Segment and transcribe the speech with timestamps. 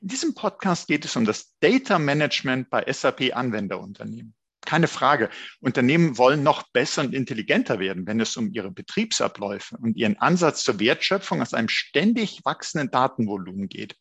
[0.00, 4.34] In diesem Podcast geht es um das Data Management bei SAP Anwenderunternehmen.
[4.64, 9.96] Keine Frage, Unternehmen wollen noch besser und intelligenter werden, wenn es um ihre Betriebsabläufe und
[9.96, 13.96] ihren Ansatz zur Wertschöpfung aus einem ständig wachsenden Datenvolumen geht.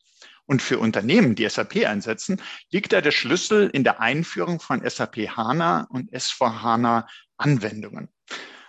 [0.47, 2.41] Und für Unternehmen, die SAP einsetzen,
[2.71, 8.09] liegt da der Schlüssel in der Einführung von SAP HANA und S4 HANA Anwendungen.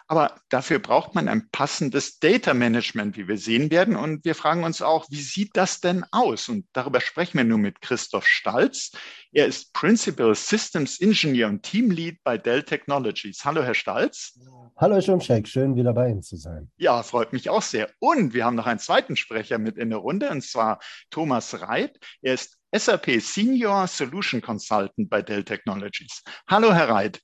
[0.09, 3.97] Aber dafür braucht man ein passendes Data Management, wie wir sehen werden.
[3.97, 6.49] Und wir fragen uns auch, wie sieht das denn aus?
[6.49, 8.93] Und darüber sprechen wir nun mit Christoph Stalz.
[9.33, 13.45] Er ist Principal Systems Engineer und Team Lead bei Dell Technologies.
[13.45, 14.39] Hallo, Herr Stalz.
[14.77, 15.49] Hallo, Herr Schumschek.
[15.49, 16.71] Schön, wieder bei Ihnen zu sein.
[16.77, 17.91] Ja, freut mich auch sehr.
[17.99, 20.79] Und wir haben noch einen zweiten Sprecher mit in der Runde, und zwar
[21.11, 21.99] Thomas Reit.
[22.23, 26.23] Er ist SAP Senior Solution Consultant bei Dell Technologies.
[26.49, 27.21] Hallo, Herr Reit.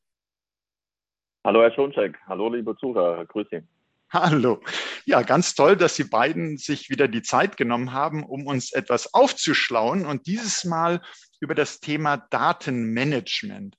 [1.44, 3.62] Hallo Herr Schoncheck, hallo liebe Zuhörer, grüß Sie.
[4.12, 4.60] Hallo.
[5.06, 9.12] Ja, ganz toll, dass Sie beiden sich wieder die Zeit genommen haben, um uns etwas
[9.12, 11.02] aufzuschlauen und dieses Mal
[11.40, 13.76] über das Thema Datenmanagement.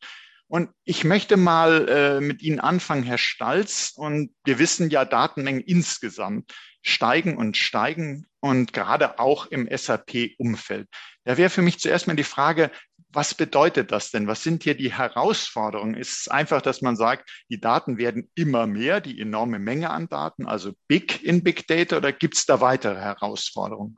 [0.48, 3.94] Und ich möchte mal äh, mit Ihnen anfangen, Herr Stalz.
[3.96, 10.90] Und wir wissen ja, Datenmengen insgesamt steigen und steigen und gerade auch im SAP-Umfeld.
[11.24, 12.72] Da wäre für mich zuerst mal die Frage,
[13.14, 14.28] was bedeutet das denn?
[14.28, 15.94] Was sind hier die Herausforderungen?
[15.96, 20.08] Ist es einfach, dass man sagt, die Daten werden immer mehr, die enorme Menge an
[20.10, 23.98] Daten, also big in Big Data, oder gibt es da weitere Herausforderungen?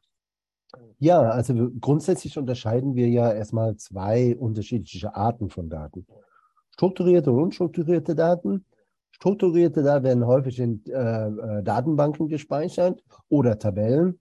[0.99, 6.05] Ja, also grundsätzlich unterscheiden wir ja erstmal zwei unterschiedliche Arten von Daten.
[6.71, 8.66] Strukturierte und unstrukturierte Daten.
[9.11, 14.20] Strukturierte Daten werden häufig in äh, äh Datenbanken gespeichert oder Tabellen.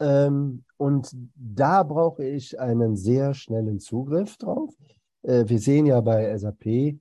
[0.00, 4.74] Ähm, und da brauche ich einen sehr schnellen Zugriff drauf.
[5.22, 6.98] Äh, wir sehen ja bei SAP,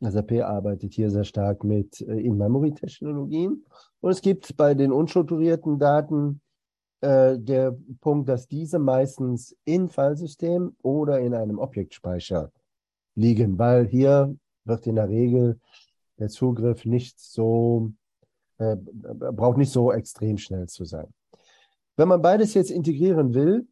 [0.00, 3.64] SAP arbeitet hier sehr stark mit äh, In-Memory-Technologien.
[4.00, 6.40] Und es gibt bei den unstrukturierten Daten
[7.00, 12.52] äh, der Punkt, dass diese meistens in Fallsystem oder in einem Objektspeicher
[13.16, 15.58] liegen, weil hier wird in der Regel
[16.20, 17.90] der Zugriff nicht so,
[18.58, 21.12] äh, braucht nicht so extrem schnell zu sein.
[21.96, 23.66] Wenn man beides jetzt integrieren will,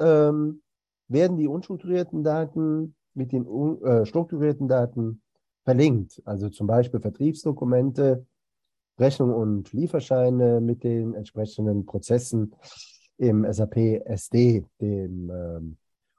[0.00, 0.62] ähm,
[1.08, 3.46] werden die unstrukturierten Daten mit den
[3.82, 5.22] äh, strukturierten Daten
[5.64, 6.22] verlinkt.
[6.24, 8.26] Also zum Beispiel Vertriebsdokumente,
[8.98, 12.54] Rechnung und Lieferscheine mit den entsprechenden Prozessen
[13.18, 15.76] im SAP SD, dem ähm,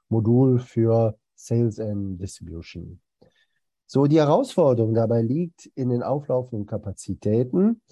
[0.08, 3.00] Modul für Sales and Distribution.
[3.86, 7.82] So, die Herausforderung dabei liegt in den auflaufenden Kapazitäten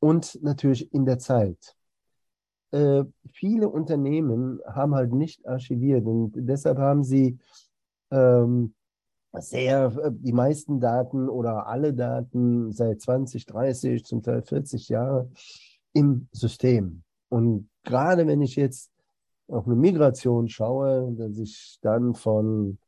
[0.00, 1.76] und natürlich in der Zeit.
[2.72, 7.38] Äh, viele Unternehmen haben halt nicht archiviert und deshalb haben sie
[8.10, 8.74] ähm,
[9.40, 15.30] sehr, äh, die meisten Daten oder alle Daten seit 20, 30, zum Teil 40 Jahre
[15.92, 17.02] im System.
[17.28, 18.90] Und gerade wenn ich jetzt
[19.48, 22.78] auf eine Migration schaue, dass ich dann von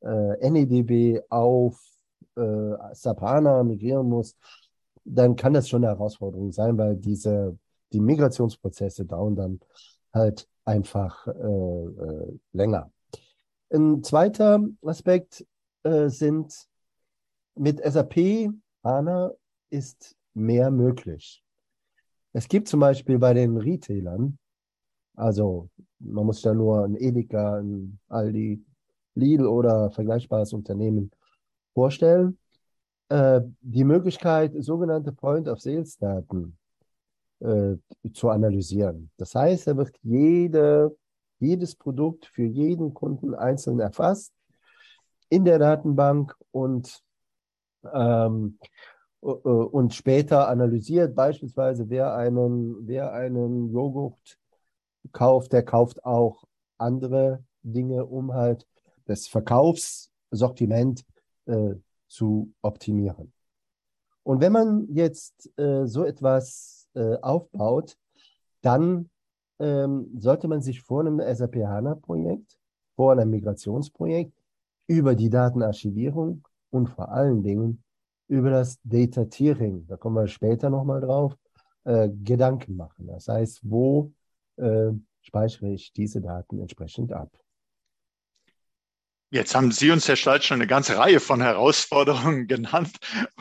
[0.00, 1.80] äh, NEDB auf
[2.36, 4.36] äh, Sapana migrieren muss,
[5.04, 7.58] dann kann das schon eine Herausforderung sein, weil diese
[7.94, 9.60] die Migrationsprozesse dauern dann
[10.12, 12.90] halt einfach äh, äh, länger.
[13.70, 15.46] Ein zweiter Aspekt
[15.84, 16.68] äh, sind
[17.56, 18.50] mit SAP
[18.82, 19.32] HANA
[19.70, 21.42] ist mehr möglich.
[22.32, 24.38] Es gibt zum Beispiel bei den Retailern,
[25.16, 28.64] also man muss da nur ein Edeka, ein Aldi,
[29.14, 31.12] Lidl oder vergleichbares Unternehmen
[31.72, 32.38] vorstellen,
[33.08, 36.58] äh, die Möglichkeit, sogenannte Point-of-Sales-Daten
[37.44, 37.76] äh,
[38.12, 39.10] zu analysieren.
[39.18, 40.96] Das heißt, er wird jede,
[41.38, 44.32] jedes Produkt für jeden Kunden einzeln erfasst
[45.28, 47.02] in der Datenbank und,
[47.92, 48.58] ähm,
[49.20, 51.14] und später analysiert.
[51.14, 54.38] Beispielsweise, wer einen, wer einen Joghurt
[55.12, 56.44] kauft, der kauft auch
[56.78, 58.66] andere Dinge, um halt
[59.06, 61.04] das Verkaufssortiment
[61.46, 61.74] äh,
[62.08, 63.32] zu optimieren.
[64.22, 67.96] Und wenn man jetzt äh, so etwas äh, aufbaut,
[68.62, 69.10] dann
[69.58, 72.58] ähm, sollte man sich vor einem SAP HANA-Projekt,
[72.96, 74.32] vor einem Migrationsprojekt
[74.86, 77.82] über die Datenarchivierung und vor allen Dingen
[78.28, 81.36] über das Data Tiering, da kommen wir später nochmal drauf,
[81.84, 83.06] äh, Gedanken machen.
[83.06, 84.12] Das heißt, wo
[84.56, 84.90] äh,
[85.20, 87.30] speichere ich diese Daten entsprechend ab?
[89.34, 92.92] Jetzt haben Sie uns, Herr Schleid, schon eine ganze Reihe von Herausforderungen genannt.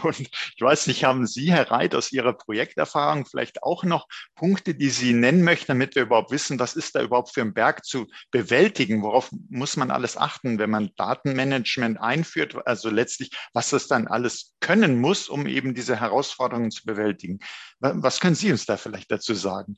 [0.01, 4.73] Und ich weiß nicht, haben Sie, Herr Reit, aus Ihrer Projekterfahrung vielleicht auch noch Punkte,
[4.73, 7.85] die Sie nennen möchten, damit wir überhaupt wissen, was ist da überhaupt für ein Berg
[7.85, 9.03] zu bewältigen?
[9.03, 12.55] Worauf muss man alles achten, wenn man Datenmanagement einführt?
[12.65, 17.37] Also letztlich, was das dann alles können muss, um eben diese Herausforderungen zu bewältigen.
[17.79, 19.77] Was können Sie uns da vielleicht dazu sagen?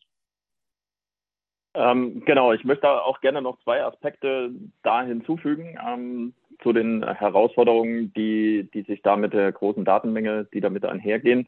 [1.75, 4.51] Ähm, genau, ich möchte auch gerne noch zwei Aspekte
[4.83, 6.33] da hinzufügen ähm,
[6.63, 11.47] zu den Herausforderungen, die, die sich da mit der großen Datenmenge, die damit einhergehen.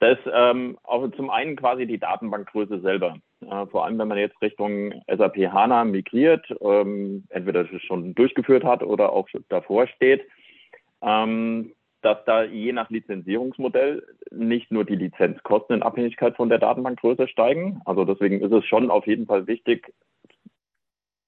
[0.00, 3.16] Das ähm, auch zum einen quasi die Datenbankgröße selber.
[3.40, 8.82] Äh, vor allem, wenn man jetzt Richtung SAP HANA migriert, ähm, entweder schon durchgeführt hat
[8.82, 10.26] oder auch davor steht,
[11.00, 11.72] ähm,
[12.04, 17.80] dass da je nach Lizenzierungsmodell nicht nur die Lizenzkosten in Abhängigkeit von der Datenbankgröße steigen.
[17.86, 19.92] Also deswegen ist es schon auf jeden Fall wichtig,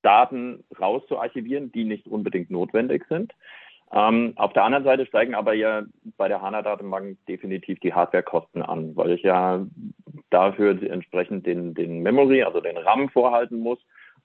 [0.02, 3.32] Daten rauszuarchivieren, die nicht unbedingt notwendig sind.
[3.92, 5.84] Ähm, auf der anderen Seite steigen aber ja
[6.16, 9.64] bei der HANA-Datenbank definitiv die Hardwarekosten an, weil ich ja
[10.30, 13.78] dafür entsprechend den, den Memory, also den RAM vorhalten muss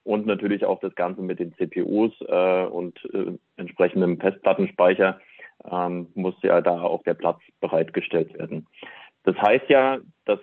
[0.04, 5.20] und natürlich auch das Ganze mit den CPUs äh, und äh, entsprechendem Festplattenspeicher
[5.70, 8.66] ähm, muss ja da auch der Platz bereitgestellt werden.
[9.24, 10.40] Das heißt ja, dass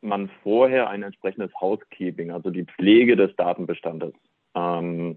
[0.00, 4.12] man vorher ein entsprechendes Housekeeping, also die Pflege des Datenbestandes,
[4.54, 5.16] ähm,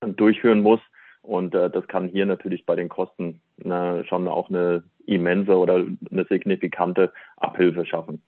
[0.00, 0.80] durchführen muss.
[1.22, 5.86] Und äh, das kann hier natürlich bei den Kosten äh, schon auch eine immense oder
[6.10, 8.22] eine signifikante Abhilfe schaffen.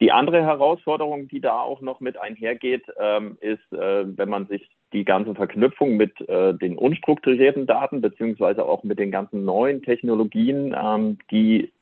[0.00, 4.68] Die andere Herausforderung, die da auch noch mit einhergeht, ähm, ist, äh, wenn man sich
[4.92, 10.74] die ganze Verknüpfung mit äh, den unstrukturierten Daten beziehungsweise auch mit den ganzen neuen Technologien,
[10.78, 11.72] ähm, die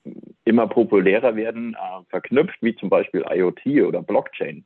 [0.44, 4.64] immer populärer werden, äh, verknüpft, wie zum Beispiel IoT oder Blockchain.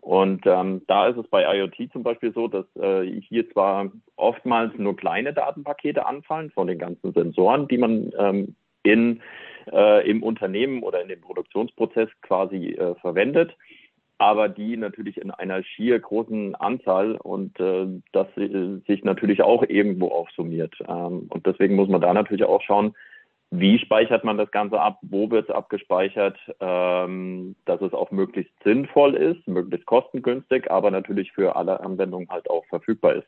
[0.00, 4.76] Und ähm, da ist es bei IoT zum Beispiel so, dass äh, hier zwar oftmals
[4.76, 9.20] nur kleine Datenpakete anfallen von den ganzen Sensoren, die man ähm, in
[9.70, 13.56] äh, im Unternehmen oder in dem Produktionsprozess quasi äh, verwendet,
[14.22, 19.64] aber die natürlich in einer schier großen Anzahl und äh, das äh, sich natürlich auch
[19.64, 20.76] irgendwo aufsummiert.
[20.86, 22.94] Ähm, und deswegen muss man da natürlich auch schauen,
[23.50, 28.52] wie speichert man das Ganze ab, wo wird es abgespeichert, ähm, dass es auch möglichst
[28.62, 33.26] sinnvoll ist, möglichst kostengünstig, aber natürlich für alle Anwendungen halt auch verfügbar ist.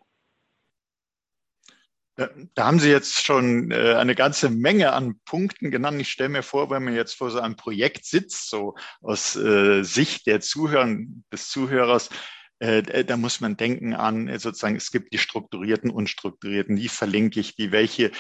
[2.16, 6.00] Da haben Sie jetzt schon äh, eine ganze Menge an Punkten genannt.
[6.00, 9.82] Ich stelle mir vor, wenn man jetzt vor so einem Projekt sitzt, so aus äh,
[9.82, 10.96] Sicht der Zuhörer,
[11.32, 12.10] des Zuhörers,
[12.60, 17.56] äh, da muss man denken an sozusagen, es gibt die strukturierten, unstrukturierten, wie verlinke ich
[17.56, 18.12] die, welche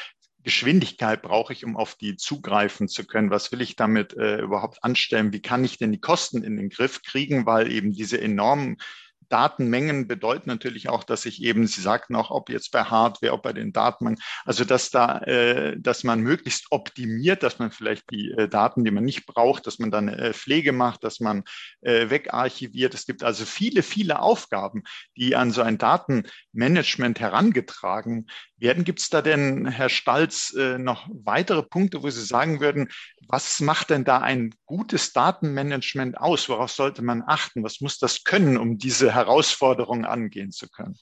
[0.42, 3.30] Geschwindigkeit brauche ich, um auf die zugreifen zu können?
[3.30, 5.32] Was will ich damit äh, überhaupt anstellen?
[5.32, 7.46] Wie kann ich denn die Kosten in den Griff kriegen?
[7.46, 8.76] Weil eben diese enormen
[9.28, 13.42] Datenmengen bedeuten natürlich auch, dass ich eben, Sie sagten auch, ob jetzt bei Hardware, ob
[13.42, 18.30] bei den Datenmengen, also dass da, äh, dass man möglichst optimiert, dass man vielleicht die
[18.32, 21.44] äh, Daten, die man nicht braucht, dass man dann äh, Pflege macht, dass man
[21.80, 22.94] äh, wegarchiviert.
[22.94, 24.82] Es gibt also viele, viele Aufgaben,
[25.16, 28.26] die an so ein Datenmanagement herangetragen
[28.64, 28.82] werden.
[28.82, 32.88] Gibt es da denn, Herr Stalz, äh, noch weitere Punkte, wo Sie sagen würden,
[33.28, 36.48] was macht denn da ein gutes Datenmanagement aus?
[36.48, 37.62] Worauf sollte man achten?
[37.62, 40.96] Was muss das können, um diese Herausforderungen angehen zu können?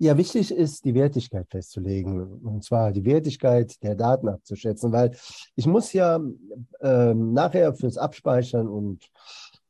[0.00, 2.40] Ja, wichtig ist, die Wertigkeit festzulegen.
[2.44, 5.16] Und zwar die Wertigkeit der Daten abzuschätzen, weil
[5.56, 6.20] ich muss ja
[6.80, 9.10] ähm, nachher fürs Abspeichern und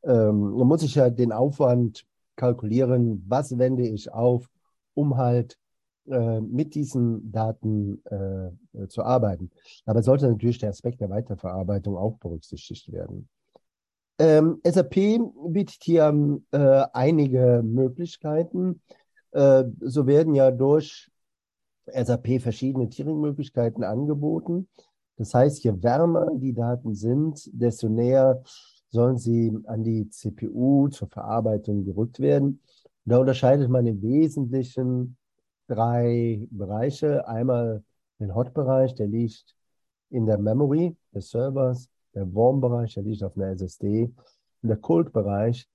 [0.03, 2.05] ähm, muss ich ja den Aufwand
[2.35, 4.45] kalkulieren, was wende ich auf,
[4.93, 5.57] um halt
[6.09, 9.51] äh, mit diesen Daten äh, zu arbeiten.
[9.85, 13.29] Aber sollte natürlich der Aspekt der Weiterverarbeitung auch berücksichtigt werden.
[14.19, 18.81] Ähm, SAP bietet hier äh, einige Möglichkeiten.
[19.31, 21.09] Äh, so werden ja durch
[21.87, 24.67] SAP verschiedene Tiering-Möglichkeiten angeboten.
[25.15, 28.41] Das heißt, je wärmer die Daten sind, desto näher
[28.89, 32.61] sollen sie an die CPU zur Verarbeitung gerückt werden.
[33.05, 35.17] Da unterscheidet man im Wesentlichen
[35.69, 37.27] drei Bereiche.
[37.27, 37.83] Einmal
[38.19, 39.55] den Hot-Bereich, der liegt
[40.09, 41.89] in der Memory des Servers.
[42.15, 44.11] Der Warm-Bereich, der liegt auf einer SSD.
[44.61, 45.69] Und der Cold-Bereich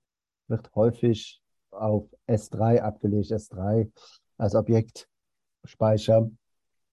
[0.47, 3.89] wird häufig auf S3 abgelegt, S3
[4.37, 6.29] als Objektspeicher.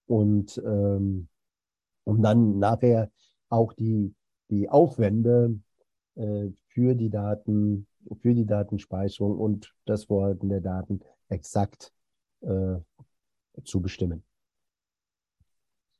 [0.07, 1.27] Und ähm,
[2.05, 3.11] um dann nachher
[3.49, 4.13] auch die,
[4.49, 5.59] die Aufwände
[6.15, 7.87] äh, für die Daten,
[8.21, 11.93] für die Datenspeicherung und das Vorhalten der Daten exakt
[12.41, 12.77] äh,
[13.63, 14.23] zu bestimmen.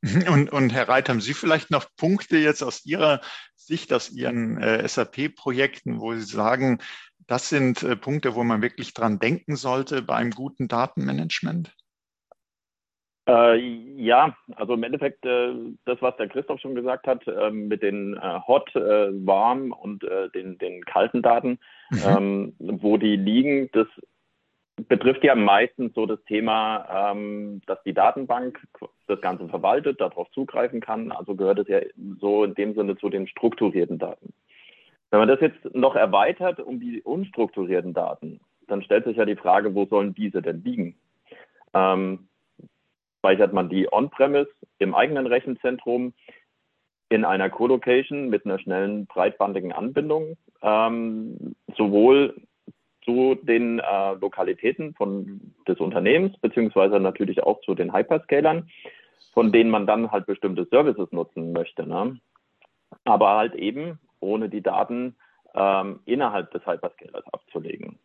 [0.30, 3.22] Und, und Herr Reit, haben Sie vielleicht noch Punkte jetzt aus Ihrer
[3.56, 6.80] Sicht, aus Ihren äh, SAP-Projekten, wo Sie sagen,
[7.26, 11.74] das sind äh, Punkte, wo man wirklich dran denken sollte bei einem guten Datenmanagement?
[13.26, 13.56] Äh,
[13.96, 15.54] ja, also im Endeffekt äh,
[15.86, 20.04] das, was der Christoph schon gesagt hat, äh, mit den äh, Hot, äh, Warm und
[20.04, 22.02] äh, den, den kalten Daten, mhm.
[22.06, 23.88] ähm, wo die liegen, das
[24.88, 28.60] betrifft ja meistens so das Thema, ähm, dass die Datenbank
[29.08, 31.12] das Ganze verwaltet, darauf zugreifen kann.
[31.12, 31.80] Also gehört es ja
[32.20, 34.34] so in dem Sinne zu den strukturierten Daten.
[35.12, 39.36] Wenn man das jetzt noch erweitert um die unstrukturierten Daten, dann stellt sich ja die
[39.36, 40.96] Frage, wo sollen diese denn liegen?
[41.74, 42.28] Ähm,
[43.20, 44.50] speichert man die on-premise
[44.80, 46.14] im eigenen Rechenzentrum
[47.10, 52.36] in einer Co-Location mit einer schnellen breitbandigen Anbindung, ähm, sowohl
[53.06, 58.70] zu den äh, Lokalitäten von, des Unternehmens, beziehungsweise natürlich auch zu den Hyperscalern,
[59.34, 61.88] von denen man dann halt bestimmte Services nutzen möchte.
[61.88, 62.20] Ne?
[63.04, 65.16] Aber halt eben ohne die Daten
[65.56, 68.00] ähm, innerhalb des Hyperscalers abzulegen.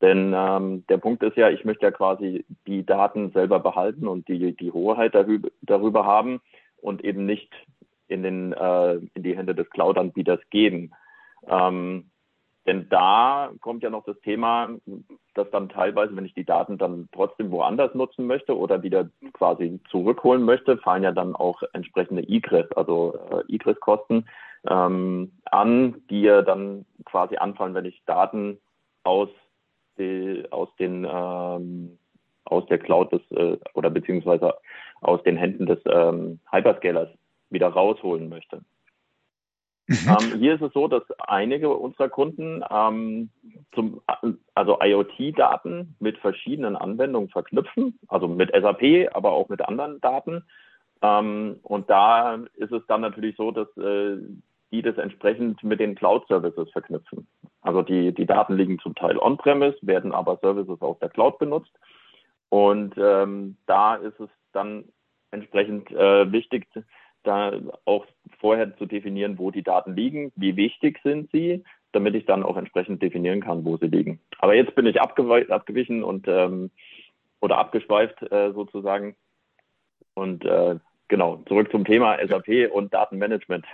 [0.00, 4.28] Denn ähm, der Punkt ist ja, ich möchte ja quasi die Daten selber behalten und
[4.28, 6.40] die, die Hoheit darüber, haben
[6.80, 7.52] und eben nicht
[8.08, 10.92] in, den, äh, in die Hände des Cloud-Anbieters geben.
[11.46, 12.09] Ähm,
[12.70, 14.68] denn da kommt ja noch das Thema,
[15.34, 19.80] dass dann teilweise, wenn ich die Daten dann trotzdem woanders nutzen möchte oder wieder quasi
[19.90, 24.24] zurückholen möchte, fallen ja dann auch entsprechende Egress, also äh, Egress-Kosten
[24.68, 28.58] ähm, an, die ja dann quasi anfallen, wenn ich Daten
[29.02, 29.30] aus
[29.98, 31.98] die, aus den ähm,
[32.44, 34.54] aus der Cloud des äh, oder beziehungsweise
[35.00, 37.08] aus den Händen des ähm, Hyperscalers
[37.48, 38.60] wieder rausholen möchte.
[39.90, 40.06] Mhm.
[40.08, 43.30] Ähm, hier ist es so, dass einige unserer Kunden ähm,
[43.74, 44.00] zum,
[44.54, 50.44] also IoT-Daten mit verschiedenen Anwendungen verknüpfen, also mit SAP, aber auch mit anderen Daten.
[51.02, 54.18] Ähm, und da ist es dann natürlich so, dass äh,
[54.70, 57.26] die das entsprechend mit den Cloud-Services verknüpfen.
[57.60, 61.72] Also die, die Daten liegen zum Teil on-premise, werden aber Services aus der Cloud benutzt.
[62.48, 64.84] Und ähm, da ist es dann
[65.32, 66.68] entsprechend äh, wichtig,
[67.22, 67.52] da
[67.84, 68.06] auch
[68.38, 72.56] vorher zu definieren, wo die Daten liegen, wie wichtig sind sie, damit ich dann auch
[72.56, 74.20] entsprechend definieren kann, wo sie liegen.
[74.38, 76.70] Aber jetzt bin ich abgewichen und ähm,
[77.40, 79.16] oder abgeschweift äh, sozusagen.
[80.14, 80.76] Und äh,
[81.08, 83.66] genau, zurück zum Thema SAP und Datenmanagement.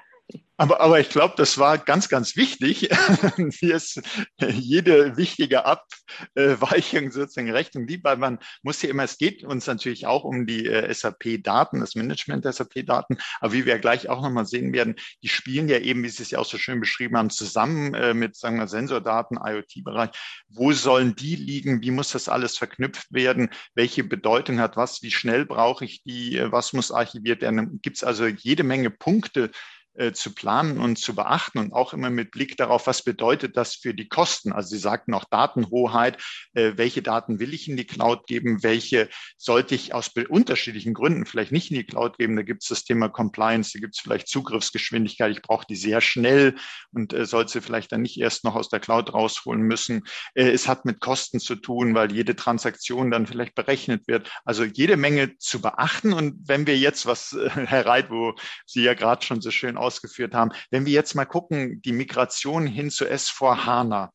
[0.59, 2.91] Aber, aber ich glaube, das war ganz, ganz wichtig.
[3.61, 4.01] Ist
[4.41, 9.67] jede wichtige Abweichung sozusagen recht und lieb, weil man muss ja immer, es geht uns
[9.67, 14.23] natürlich auch um die äh, SAP-Daten, das Management der SAP-Daten, aber wie wir gleich auch
[14.23, 17.19] nochmal sehen werden, die spielen ja eben, wie Sie es ja auch so schön beschrieben
[17.19, 20.11] haben, zusammen äh, mit, sagen wir, Sensordaten, IoT-Bereich.
[20.49, 21.83] Wo sollen die liegen?
[21.83, 23.51] Wie muss das alles verknüpft werden?
[23.75, 25.03] Welche Bedeutung hat was?
[25.03, 26.41] Wie schnell brauche ich die?
[26.51, 27.81] Was muss archiviert werden?
[27.83, 29.51] Gibt es also jede Menge Punkte,
[29.99, 33.75] äh, zu planen und zu beachten und auch immer mit Blick darauf, was bedeutet das
[33.75, 34.53] für die Kosten.
[34.53, 36.23] Also Sie sagten auch Datenhoheit,
[36.55, 41.27] äh, welche Daten will ich in die Cloud geben, welche sollte ich aus unterschiedlichen Gründen
[41.27, 42.37] vielleicht nicht in die Cloud geben.
[42.37, 46.01] Da gibt es das Thema Compliance, da gibt es vielleicht Zugriffsgeschwindigkeit, ich brauche die sehr
[46.01, 46.57] schnell
[46.93, 50.03] und äh, sollte sie vielleicht dann nicht erst noch aus der Cloud rausholen müssen.
[50.35, 54.31] Äh, es hat mit Kosten zu tun, weil jede Transaktion dann vielleicht berechnet wird.
[54.45, 56.13] Also jede Menge zu beachten.
[56.13, 58.35] Und wenn wir jetzt was, äh, Herr Reit, wo
[58.67, 60.53] Sie ja gerade schon so schön ausgeführt haben.
[60.71, 64.13] Wenn wir jetzt mal gucken, die Migration hin zu S4 HANA,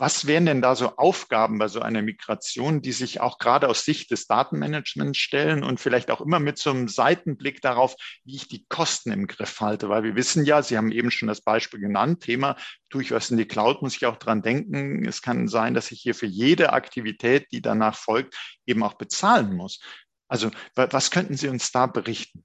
[0.00, 3.84] was wären denn da so Aufgaben bei so einer Migration, die sich auch gerade aus
[3.84, 8.46] Sicht des Datenmanagements stellen und vielleicht auch immer mit so einem Seitenblick darauf, wie ich
[8.46, 9.88] die Kosten im Griff halte?
[9.88, 12.56] Weil wir wissen ja, Sie haben eben schon das Beispiel genannt, Thema,
[12.90, 15.04] tue ich was in die Cloud, muss ich auch dran denken.
[15.04, 19.56] Es kann sein, dass ich hier für jede Aktivität, die danach folgt, eben auch bezahlen
[19.56, 19.80] muss.
[20.28, 22.44] Also was könnten Sie uns da berichten?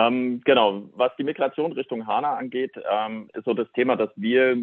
[0.00, 4.56] Ähm, genau, was die Migration Richtung HANA angeht, ähm, ist so das Thema, dass wir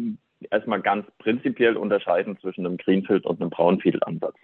[0.50, 4.36] erstmal ganz prinzipiell unterscheiden zwischen einem Greenfield und einem Brownfield-Ansatz.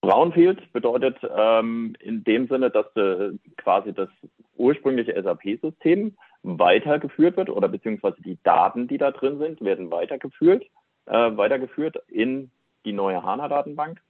[0.00, 4.08] Brownfield bedeutet ähm, in dem Sinne, dass äh, quasi das
[4.56, 10.64] ursprüngliche SAP-System weitergeführt wird oder beziehungsweise die Daten, die da drin sind, werden weitergeführt,
[11.06, 12.50] äh, weitergeführt in
[12.86, 14.00] die neue HANA-Datenbank.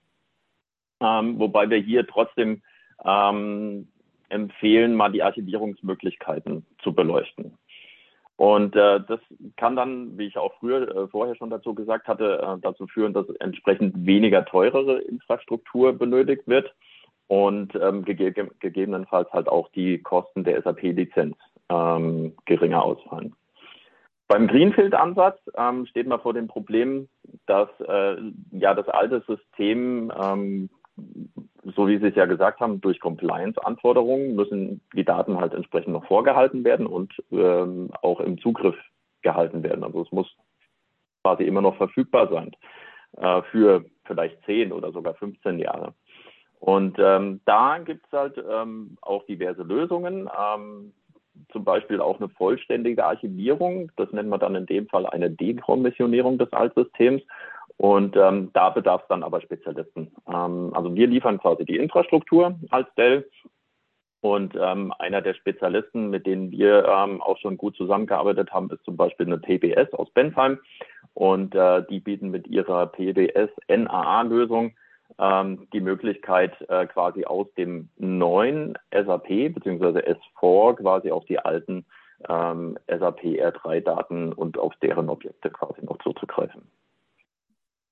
[1.00, 2.62] Ähm, wobei wir hier trotzdem
[3.04, 3.88] ähm,
[4.30, 7.58] empfehlen, mal die Archivierungsmöglichkeiten zu beleuchten.
[8.36, 9.20] Und äh, das
[9.56, 13.12] kann dann, wie ich auch früher äh, vorher schon dazu gesagt hatte, äh, dazu führen,
[13.12, 16.74] dass entsprechend weniger teurere Infrastruktur benötigt wird
[17.26, 21.36] und ähm, gege gegebenenfalls halt auch die Kosten der SAP-Lizenz
[21.68, 23.34] ähm, geringer ausfallen.
[24.26, 27.08] Beim Greenfield-Ansatz ähm, steht man vor dem Problem,
[27.46, 28.16] dass äh,
[28.52, 30.70] ja das alte System ähm,
[31.76, 36.06] so wie Sie es ja gesagt haben, durch Compliance-Anforderungen müssen die Daten halt entsprechend noch
[36.06, 38.76] vorgehalten werden und ähm, auch im Zugriff
[39.22, 39.84] gehalten werden.
[39.84, 40.34] Also es muss
[41.22, 42.52] quasi immer noch verfügbar sein
[43.18, 45.94] äh, für vielleicht 10 oder sogar 15 Jahre.
[46.58, 50.92] Und ähm, da gibt es halt ähm, auch diverse Lösungen, ähm,
[51.52, 53.90] zum Beispiel auch eine vollständige Archivierung.
[53.96, 57.22] Das nennt man dann in dem Fall eine Dekommissionierung des Altsystems.
[57.80, 60.12] Und ähm, da bedarf es dann aber Spezialisten.
[60.28, 63.26] Ähm, also wir liefern quasi die Infrastruktur als Dell.
[64.20, 68.84] Und ähm, einer der Spezialisten, mit denen wir ähm, auch schon gut zusammengearbeitet haben, ist
[68.84, 70.58] zum Beispiel eine PBS aus Bentheim.
[71.14, 74.72] Und äh, die bieten mit ihrer PBS NAA-Lösung
[75.18, 80.00] ähm, die Möglichkeit, äh, quasi aus dem neuen SAP bzw.
[80.00, 81.86] S4 quasi auf die alten
[82.28, 86.70] ähm, SAP R3-Daten und auf deren Objekte quasi noch zuzugreifen.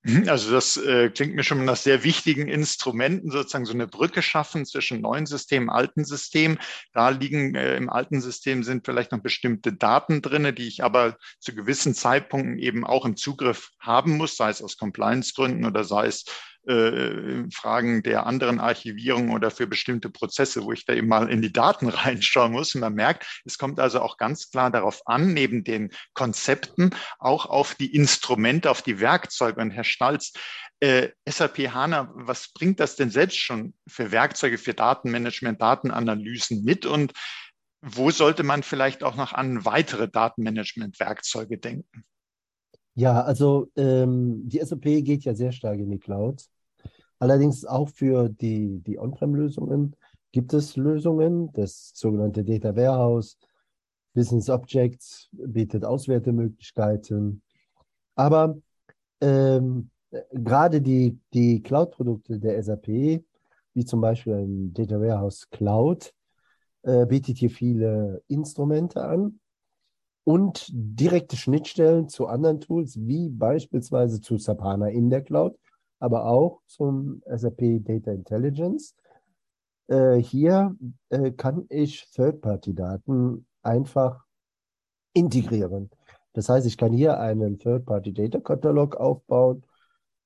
[0.03, 4.21] Mhm, also das äh, klingt mir schon nach sehr wichtigen Instrumenten, sozusagen so eine Brücke
[4.21, 6.57] schaffen zwischen neuen System, alten System.
[6.93, 11.17] Da liegen äh, im alten System sind vielleicht noch bestimmte Daten drinne, die ich aber
[11.39, 16.07] zu gewissen Zeitpunkten eben auch im Zugriff haben muss, sei es aus Compliance-Gründen oder sei
[16.07, 16.23] es
[17.51, 21.51] Fragen der anderen Archivierung oder für bestimmte Prozesse, wo ich da eben mal in die
[21.51, 22.75] Daten reinschauen muss.
[22.75, 27.45] Und man merkt, es kommt also auch ganz klar darauf an, neben den Konzepten auch
[27.47, 29.61] auf die Instrumente, auf die Werkzeuge.
[29.61, 30.33] Und Herr Stalz,
[30.79, 36.85] äh, SAP HANA, was bringt das denn selbst schon für Werkzeuge, für Datenmanagement, Datenanalysen mit?
[36.85, 37.13] Und
[37.81, 42.03] wo sollte man vielleicht auch noch an weitere Datenmanagement-Werkzeuge denken?
[42.95, 46.43] Ja, also ähm, die SAP geht ja sehr stark in die Cloud.
[47.19, 49.95] Allerdings auch für die, die On-Prem-Lösungen
[50.31, 51.51] gibt es Lösungen.
[51.53, 53.37] Das sogenannte Data Warehouse,
[54.13, 57.41] Business Objects bietet Auswertemöglichkeiten.
[58.15, 58.57] Aber
[59.21, 59.89] ähm,
[60.31, 66.13] gerade die, die Cloud-Produkte der SAP, wie zum Beispiel ein Data Warehouse Cloud,
[66.83, 69.39] äh, bietet hier viele Instrumente an
[70.23, 75.57] und direkte Schnittstellen zu anderen Tools, wie beispielsweise zu Sapana in der Cloud
[75.99, 78.95] aber auch zum SAP Data Intelligence.
[79.87, 80.75] Äh, hier
[81.09, 84.23] äh, kann ich Third-Party-Daten einfach
[85.13, 85.89] integrieren.
[86.33, 89.63] Das heißt, ich kann hier einen Third-Party-Data-Katalog aufbauen.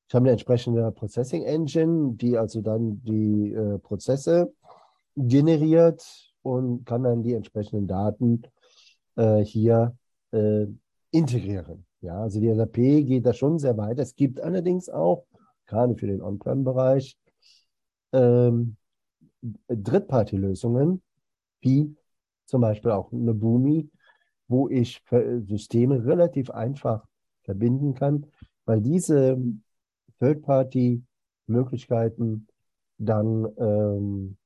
[0.07, 4.53] Ich habe eine entsprechende Processing Engine, die also dann die äh, Prozesse
[5.15, 6.05] generiert
[6.41, 8.43] und kann dann die entsprechenden Daten
[9.15, 9.95] äh, hier
[10.31, 10.65] äh,
[11.11, 11.85] integrieren.
[12.01, 13.97] Ja, also die SAP geht da schon sehr weit.
[13.99, 15.25] Es gibt allerdings auch
[15.73, 17.17] gerade für den On-Prem-Bereich,
[18.13, 18.77] ähm,
[19.67, 21.01] Drittparty-Lösungen,
[21.61, 21.95] wie
[22.45, 23.89] zum Beispiel auch eine Boomi,
[24.47, 27.05] wo ich Systeme relativ einfach
[27.43, 28.27] verbinden kann,
[28.65, 29.41] weil diese
[30.19, 32.47] Third-Party-Möglichkeiten
[32.99, 34.37] dann ähm,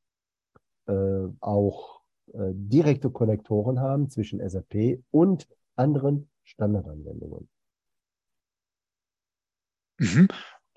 [0.88, 2.02] äh, auch
[2.34, 7.50] äh, direkte Konnektoren haben zwischen SAP und anderen Standardanwendungen.
[10.00, 10.28] Mhm.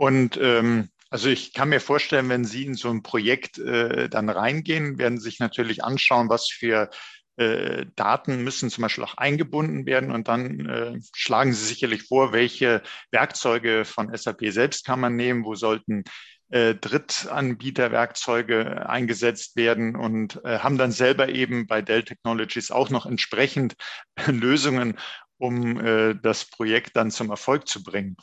[0.01, 4.31] Und ähm, also ich kann mir vorstellen, wenn Sie in so ein Projekt äh, dann
[4.31, 6.89] reingehen, werden Sie sich natürlich anschauen, was für
[7.37, 10.11] äh, Daten müssen zum Beispiel auch eingebunden werden.
[10.11, 15.45] Und dann äh, schlagen Sie sicherlich vor, welche Werkzeuge von SAP selbst kann man nehmen,
[15.45, 16.05] wo sollten
[16.49, 19.97] äh, Drittanbieterwerkzeuge eingesetzt werden?
[19.97, 23.75] Und äh, haben dann selber eben bei Dell Technologies auch noch entsprechend
[24.27, 24.97] Lösungen,
[25.37, 28.17] um äh, das Projekt dann zum Erfolg zu bringen.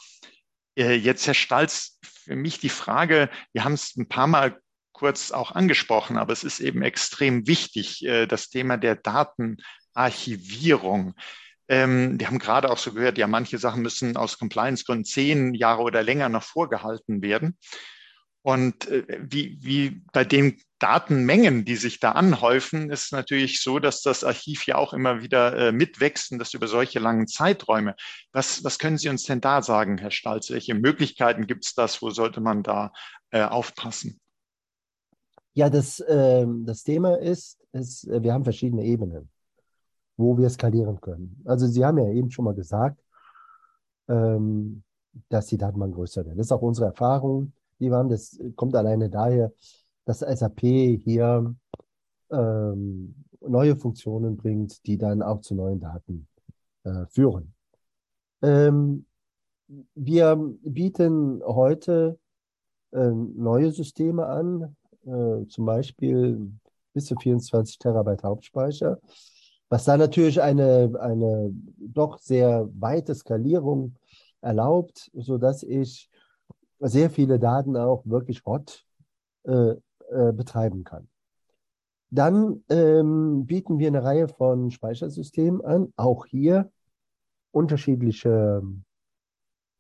[0.77, 4.59] Äh, jetzt, Herr Stalz, für mich die Frage, wir haben es ein paar Mal
[4.91, 11.15] kurz auch angesprochen, aber es ist eben extrem wichtig, äh, das Thema der Datenarchivierung.
[11.67, 15.81] Ähm, wir haben gerade auch so gehört, ja, manche Sachen müssen aus Compliance-Gründen zehn Jahre
[15.81, 17.57] oder länger noch vorgehalten werden.
[18.43, 24.01] Und äh, wie, wie bei den Datenmengen, die sich da anhäufen, ist natürlich so, dass
[24.01, 27.95] das Archiv ja auch immer wieder äh, mitwächst und das über solche langen Zeiträume.
[28.31, 30.49] Was, was können Sie uns denn da sagen, Herr Stalz?
[30.49, 32.01] Welche Möglichkeiten gibt es das?
[32.01, 32.91] Wo sollte man da
[33.31, 34.19] äh, aufpassen?
[35.53, 39.29] Ja, das, äh, das Thema ist, ist, äh, wir haben verschiedene Ebenen,
[40.15, 41.41] wo wir skalieren können.
[41.45, 43.01] Also Sie haben ja eben schon mal gesagt,
[44.07, 44.83] ähm,
[45.29, 46.37] dass die Datenbank größer wird.
[46.37, 48.09] Das ist auch unsere Erfahrung die waren.
[48.09, 49.51] Das kommt alleine daher,
[50.07, 51.53] dass SAP hier
[52.31, 56.27] ähm, neue Funktionen bringt, die dann auch zu neuen Daten
[56.85, 57.53] äh, führen.
[58.41, 59.05] Ähm,
[59.95, 62.17] wir bieten heute
[62.93, 66.53] äh, neue Systeme an, äh, zum Beispiel
[66.93, 68.99] bis zu 24 Terabyte Hauptspeicher,
[69.67, 73.95] was da natürlich eine, eine doch sehr weite Skalierung
[74.39, 76.09] erlaubt, sodass ich
[76.79, 78.85] sehr viele Daten auch wirklich hot
[79.43, 79.75] äh,
[80.09, 81.07] äh, betreiben kann.
[82.09, 86.71] Dann ähm, bieten wir eine Reihe von Speichersystemen an, auch hier
[87.51, 88.63] unterschiedliche,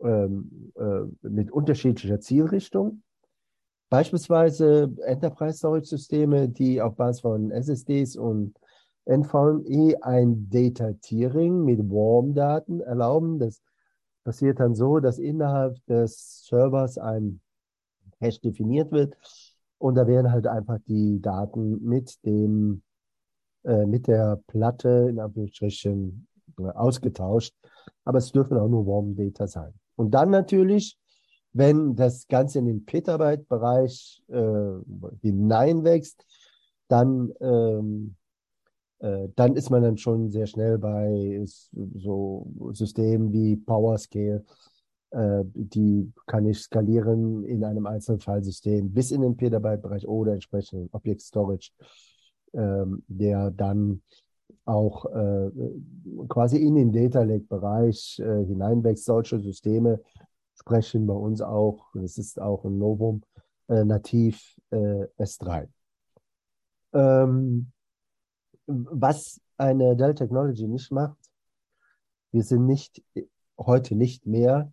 [0.01, 3.03] ähm, äh, mit unterschiedlicher Zielrichtung.
[3.89, 8.59] Beispielsweise Enterprise Storage Systeme, die auf Basis von SSDs und
[9.05, 13.39] NVMe ein Data Tiering mit Warm-Daten erlauben.
[13.39, 13.61] Das
[14.25, 17.39] passiert dann so, dass innerhalb des Servers ein
[18.19, 19.15] Hash definiert wird
[19.77, 22.81] und da werden halt einfach die Daten mit dem
[23.63, 26.27] äh, mit der Platte in Anführungsstrichen
[26.59, 27.53] äh, ausgetauscht.
[28.05, 29.73] Aber es dürfen auch nur Warm Data sein.
[29.95, 30.97] Und dann natürlich,
[31.53, 34.71] wenn das Ganze in den Petabyte-Bereich äh,
[35.21, 36.25] hineinwächst,
[36.87, 38.15] dann ähm,
[38.99, 41.43] äh, dann ist man dann schon sehr schnell bei
[41.95, 44.43] so Systemen wie PowerScale.
[45.11, 51.21] Äh, die kann ich skalieren in einem Einzelfallsystem bis in den Petabyte-Bereich oder entsprechenden Object
[51.21, 51.71] Storage,
[52.53, 54.01] ähm, der dann
[54.65, 55.49] auch äh,
[56.27, 59.05] quasi in den Data Lake-Bereich hineinwächst.
[59.05, 60.01] Solche Systeme
[60.55, 63.23] sprechen bei uns auch, das ist auch ein Novum,
[63.69, 65.67] nativ S3.
[66.93, 67.71] Ähm,
[68.65, 71.17] was eine Dell Technology nicht macht,
[72.31, 73.03] wir sind nicht
[73.57, 74.71] heute nicht mehr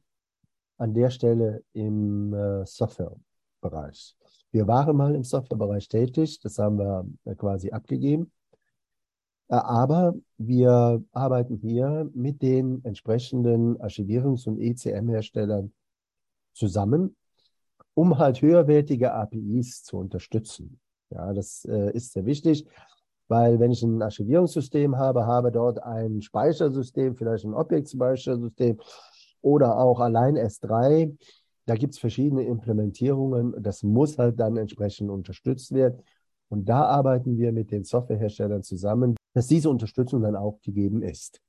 [0.79, 4.17] an der Stelle im äh, Softwarebereich.
[4.51, 8.31] Wir waren mal im Softwarebereich tätig, das haben wir äh, quasi abgegeben.
[9.49, 15.73] Äh, aber wir arbeiten hier mit den entsprechenden Archivierungs- und ECM-Herstellern
[16.53, 17.17] zusammen,
[17.95, 20.81] um halt höherwertige APIs zu unterstützen.
[21.11, 22.67] Ja, das äh, ist sehr wichtig.
[23.29, 28.79] Weil wenn ich ein Archivierungssystem habe, habe dort ein Speichersystem, vielleicht ein Objektspeichersystem
[29.45, 31.17] oder auch allein S3.
[31.67, 33.55] Da gibt es verschiedene Implementierungen.
[33.63, 36.03] Das muss halt dann entsprechend unterstützt werden.
[36.49, 41.41] Und da arbeiten wir mit den Softwareherstellern zusammen, dass diese Unterstützung dann auch gegeben ist.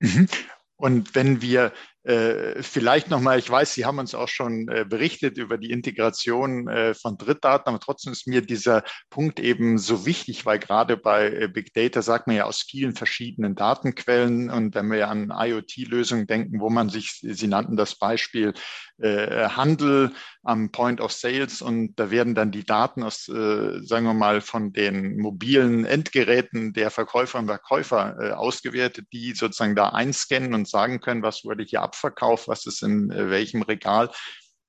[0.00, 0.28] Mhm.
[0.76, 1.72] Und wenn wir
[2.06, 6.92] vielleicht nochmal, ich weiß, Sie haben uns auch schon äh, berichtet über die Integration äh,
[6.92, 11.48] von Drittdaten, aber trotzdem ist mir dieser Punkt eben so wichtig, weil gerade bei äh,
[11.48, 16.60] Big Data sagt man ja aus vielen verschiedenen Datenquellen und wenn wir an IoT-Lösungen denken,
[16.60, 18.52] wo man sich, Sie nannten das Beispiel
[18.98, 20.12] äh, Handel
[20.42, 24.42] am Point of Sales und da werden dann die Daten aus, äh, sagen wir mal,
[24.42, 31.00] von den mobilen Endgeräten der Verkäufer und Verkäufer ausgewertet, die sozusagen da einscannen und sagen
[31.00, 34.10] können, was wurde hier ab Abverkauf, was ist in äh, welchem Regal.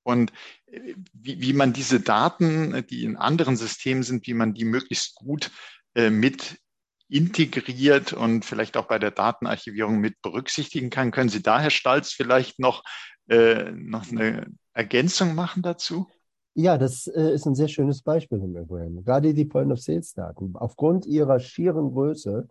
[0.03, 0.31] Und
[0.67, 5.15] äh, wie, wie man diese Daten, die in anderen Systemen sind, wie man die möglichst
[5.15, 5.51] gut
[5.95, 6.59] äh, mit
[7.07, 11.11] integriert und vielleicht auch bei der Datenarchivierung mit berücksichtigen kann.
[11.11, 12.83] Können Sie da, Herr Stalz, vielleicht noch,
[13.29, 16.07] äh, noch eine Ergänzung machen dazu?
[16.55, 19.03] Ja, das äh, ist ein sehr schönes Beispiel im Übrigen.
[19.03, 20.55] Gerade die Point-of-Sales-Daten.
[20.55, 22.47] Aufgrund ihrer schieren Größe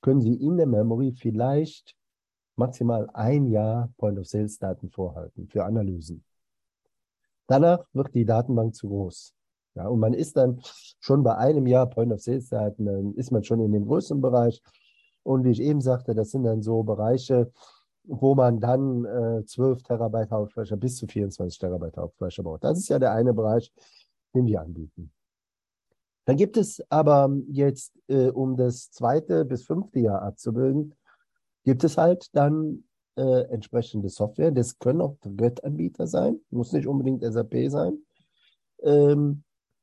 [0.00, 1.94] können Sie in der Memory vielleicht
[2.56, 6.24] maximal ein Jahr Point-of-Sales-Daten vorhalten für Analysen.
[7.46, 9.34] Danach wird die Datenbank zu groß.
[9.74, 10.60] Ja, und man ist dann
[11.00, 14.62] schon bei einem Jahr Point-of-Sales-Daten, dann ist man schon in dem größeren Bereich.
[15.24, 17.50] Und wie ich eben sagte, das sind dann so Bereiche,
[18.04, 22.64] wo man dann äh, 12 Terabyte Hauptspeicher bis zu 24 Terabyte Hauptspeicher braucht.
[22.64, 23.72] Das ist ja der eine Bereich,
[24.34, 25.10] den wir anbieten.
[26.26, 30.94] Dann gibt es aber jetzt, äh, um das zweite bis fünfte Jahr abzubilden,
[31.64, 32.84] gibt es halt dann
[33.16, 34.50] äh, entsprechende Software.
[34.50, 37.98] Das können auch Drittanbieter sein, muss nicht unbedingt SAP sein,
[38.82, 39.42] ähm,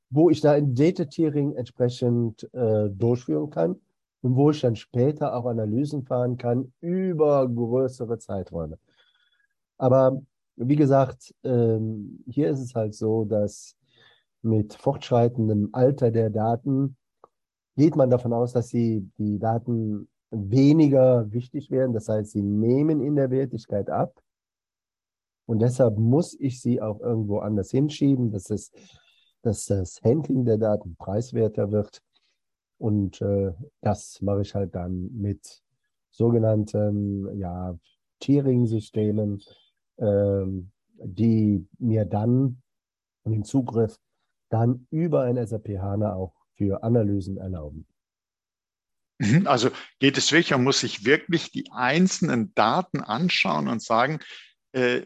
[0.09, 3.75] wo ich da ein Data Tiering entsprechend äh, durchführen kann
[4.21, 8.77] und wo ich dann später auch Analysen fahren kann über größere Zeiträume.
[9.77, 10.21] Aber
[10.57, 13.75] wie gesagt, ähm, hier ist es halt so, dass
[14.43, 16.97] mit fortschreitendem Alter der Daten
[17.77, 21.93] geht man davon aus, dass sie die Daten weniger wichtig werden.
[21.93, 24.21] Das heißt, sie nehmen in der Wertigkeit ab.
[25.45, 28.71] Und deshalb muss ich sie auch irgendwo anders hinschieben, dass, es,
[29.41, 32.01] dass das Handling der Daten preiswerter wird.
[32.77, 35.61] Und äh, das mache ich halt dann mit
[36.09, 37.77] sogenannten ja,
[38.19, 39.43] Tiering-Systemen,
[39.97, 40.71] ähm,
[41.03, 42.61] die mir dann
[43.25, 43.97] den Zugriff
[44.49, 47.85] dann über ein SAP HANA auch für Analysen erlauben.
[49.21, 54.19] Mhm, also geht es wirklich, man muss sich wirklich die einzelnen Daten anschauen und sagen,
[54.71, 55.01] äh,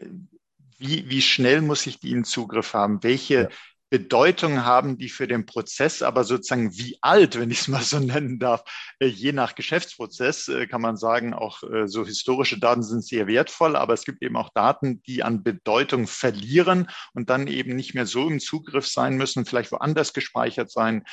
[0.78, 3.02] wie, wie schnell muss ich die in Zugriff haben?
[3.02, 3.48] Welche ja.
[3.90, 7.98] Bedeutung haben die für den Prozess, aber sozusagen wie alt, wenn ich es mal so
[8.00, 8.64] nennen darf,
[9.00, 13.26] äh, je nach Geschäftsprozess äh, kann man sagen, auch äh, so historische Daten sind sehr
[13.26, 17.94] wertvoll, aber es gibt eben auch Daten, die an Bedeutung verlieren und dann eben nicht
[17.94, 21.04] mehr so im Zugriff sein müssen, vielleicht woanders gespeichert sein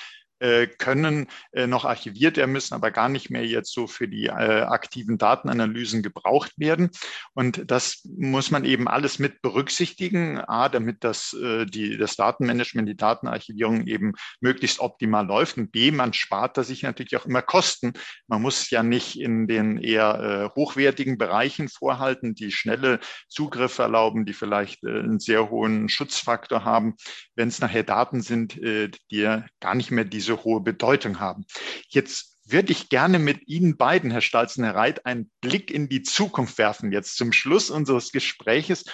[0.44, 4.26] äh, können äh, noch archiviert werden, müssen aber gar nicht mehr jetzt so für die
[4.26, 6.90] äh, aktiven Datenanalysen gebraucht werden.
[7.34, 12.90] Und das muss man eben alles mit berücksichtigen, a, damit das, äh, die, das Datenmanagement,
[12.90, 17.42] die Datenarchivierung eben möglichst optimal läuft und b, man spart da sich natürlich auch immer
[17.42, 17.94] Kosten.
[18.28, 24.26] Man muss ja nicht in den eher äh, hochwertigen Bereichen vorhalten, die schnelle Zugriffe erlauben,
[24.26, 26.96] die vielleicht einen sehr hohen Schutzfaktor haben,
[27.36, 31.46] wenn es nachher Daten sind, die gar nicht mehr diese hohe Bedeutung haben.
[31.90, 36.04] Jetzt würde ich gerne mit Ihnen beiden, Herr Stalzen, Herr Reit, einen Blick in die
[36.04, 38.86] Zukunft werfen, jetzt zum Schluss unseres Gespräches.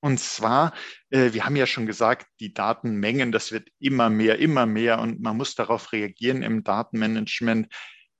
[0.00, 0.74] Und zwar,
[1.10, 5.20] äh, wir haben ja schon gesagt, die Datenmengen, das wird immer mehr, immer mehr und
[5.20, 7.72] man muss darauf reagieren im Datenmanagement.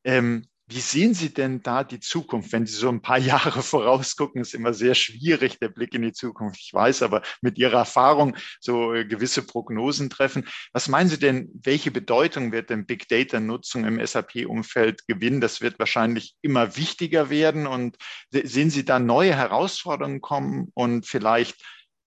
[0.03, 4.41] Ähm, wie sehen Sie denn da die Zukunft, wenn Sie so ein paar Jahre vorausgucken?
[4.41, 6.61] Ist immer sehr schwierig, der Blick in die Zukunft.
[6.61, 10.47] Ich weiß, aber mit Ihrer Erfahrung so äh, gewisse Prognosen treffen.
[10.73, 15.41] Was meinen Sie denn, welche Bedeutung wird denn Big Data Nutzung im SAP-Umfeld gewinnen?
[15.41, 17.67] Das wird wahrscheinlich immer wichtiger werden.
[17.67, 17.99] Und
[18.31, 21.57] sehen Sie da neue Herausforderungen kommen und vielleicht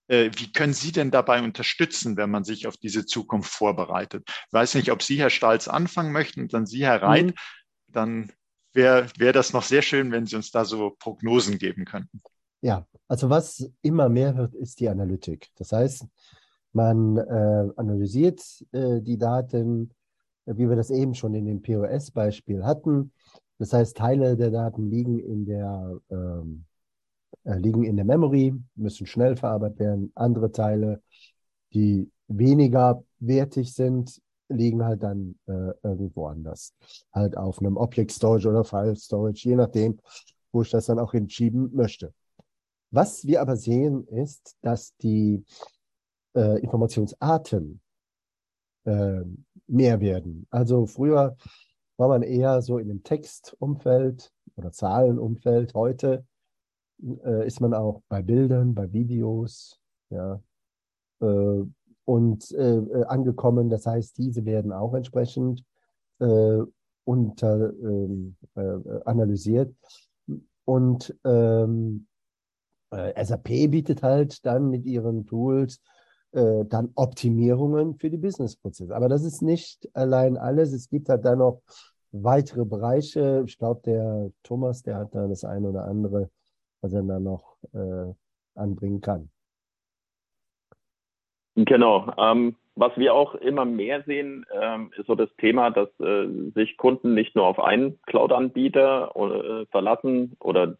[0.08, 4.24] äh, wie können Sie denn dabei unterstützen, wenn man sich auf diese Zukunft vorbereitet?
[4.26, 7.26] Ich weiß nicht, ob Sie, Herr Stalz, anfangen möchten und dann Sie, Herr Reit.
[7.26, 7.34] Mhm.
[7.88, 8.32] Dann
[8.72, 12.20] wäre wär das noch sehr schön, wenn Sie uns da so Prognosen geben könnten.
[12.60, 15.48] Ja, also was immer mehr wird, ist die Analytik.
[15.56, 16.06] Das heißt,
[16.72, 19.90] man äh, analysiert äh, die Daten,
[20.46, 23.12] wie wir das eben schon in dem POS-Beispiel hatten.
[23.58, 26.64] Das heißt, Teile der Daten liegen in der, ähm,
[27.44, 30.12] äh, liegen in der Memory, müssen schnell verarbeitet werden.
[30.14, 31.02] Andere Teile,
[31.74, 36.74] die weniger wertig sind, liegen halt dann äh, irgendwo anders.
[37.12, 39.98] Halt auf einem Object Storage oder File Storage, je nachdem,
[40.52, 42.12] wo ich das dann auch hinschieben möchte.
[42.90, 45.44] Was wir aber sehen, ist, dass die
[46.34, 47.80] äh, Informationsarten
[48.84, 49.20] äh,
[49.66, 50.46] mehr werden.
[50.50, 51.36] Also früher
[51.98, 55.74] war man eher so in dem Textumfeld oder Zahlenumfeld.
[55.74, 56.24] Heute
[57.02, 59.78] äh, ist man auch bei Bildern, bei Videos,
[60.10, 60.40] ja,
[61.20, 61.64] äh,
[62.08, 63.68] und äh, äh, angekommen.
[63.68, 65.62] Das heißt, diese werden auch entsprechend
[66.20, 66.60] äh,
[67.04, 69.74] unter, ähm, äh, analysiert.
[70.64, 72.06] Und ähm,
[72.92, 75.82] äh, SAP bietet halt dann mit ihren Tools
[76.32, 78.96] äh, dann Optimierungen für die Businessprozesse.
[78.96, 80.72] Aber das ist nicht allein alles.
[80.72, 81.60] Es gibt halt dann noch
[82.10, 83.44] weitere Bereiche.
[83.46, 86.30] Ich glaube, der Thomas, der hat da das eine oder andere,
[86.80, 87.58] was er da noch
[88.54, 89.30] anbringen kann.
[91.64, 92.12] Genau.
[92.18, 96.76] Ähm, was wir auch immer mehr sehen, ähm, ist so das Thema, dass äh, sich
[96.76, 100.76] Kunden nicht nur auf einen Cloud-Anbieter äh, verlassen oder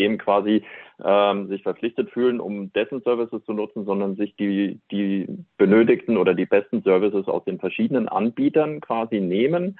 [0.00, 0.64] dem quasi
[1.02, 6.34] ähm, sich verpflichtet fühlen, um dessen Services zu nutzen, sondern sich die, die benötigten oder
[6.34, 9.78] die besten Services aus den verschiedenen Anbietern quasi nehmen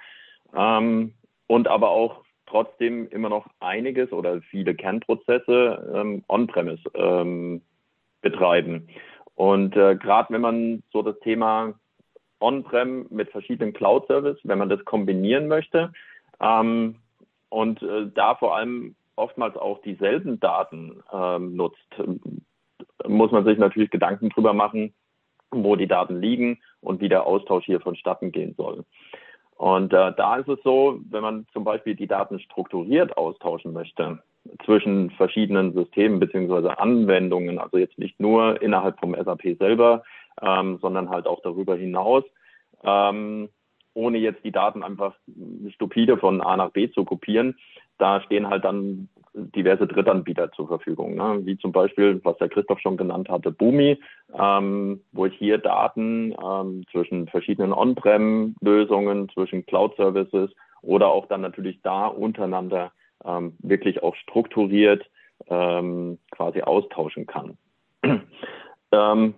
[0.55, 1.13] ähm,
[1.49, 7.63] und aber auch trotzdem immer noch einiges oder viele Kernprozesse ähm, on-premise ähm,
[8.23, 8.89] betreiben.
[9.37, 11.75] Und äh, gerade wenn man so das Thema
[12.41, 15.93] On-Prem mit verschiedenen Cloud-Services, wenn man das kombinieren möchte
[16.41, 16.97] ähm,
[17.51, 21.87] und äh, da vor allem oftmals auch dieselben Daten ähm, nutzt,
[23.07, 24.95] muss man sich natürlich Gedanken drüber machen,
[25.51, 28.85] wo die Daten liegen und wie der Austausch hier vonstatten gehen soll.
[29.57, 34.23] Und äh, da ist es so, wenn man zum Beispiel die Daten strukturiert austauschen möchte,
[34.65, 40.03] zwischen verschiedenen Systemen beziehungsweise Anwendungen, also jetzt nicht nur innerhalb vom SAP selber,
[40.43, 42.25] ähm, sondern halt auch darüber hinaus,
[42.85, 43.49] ähm,
[43.95, 45.15] ohne jetzt die Daten einfach
[45.71, 47.57] stupide von A nach B zu kopieren.
[47.99, 51.41] Da stehen halt dann diverse Drittanbieter zur Verfügung, ne?
[51.45, 53.99] wie zum Beispiel, was der Christoph schon genannt hatte, Boomi,
[54.39, 60.51] ähm, wo ich hier Daten ähm, zwischen verschiedenen On-Prem-Lösungen, zwischen Cloud-Services
[60.83, 62.93] oder auch dann natürlich da untereinander
[63.27, 65.05] ähm, wirklich auch strukturiert
[65.49, 67.59] ähm, quasi austauschen kann.
[68.93, 69.35] ähm,